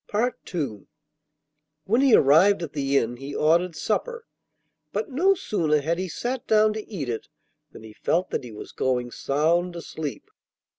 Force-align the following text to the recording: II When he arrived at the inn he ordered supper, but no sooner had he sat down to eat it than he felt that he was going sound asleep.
II 0.51 0.87
When 1.83 2.01
he 2.01 2.15
arrived 2.15 2.63
at 2.63 2.73
the 2.73 2.97
inn 2.97 3.17
he 3.17 3.35
ordered 3.35 3.75
supper, 3.75 4.25
but 4.91 5.11
no 5.11 5.35
sooner 5.35 5.79
had 5.81 5.99
he 5.99 6.09
sat 6.09 6.47
down 6.47 6.73
to 6.73 6.89
eat 6.91 7.07
it 7.07 7.27
than 7.71 7.83
he 7.83 7.93
felt 7.93 8.31
that 8.31 8.43
he 8.43 8.51
was 8.51 8.71
going 8.71 9.11
sound 9.11 9.75
asleep. 9.75 10.27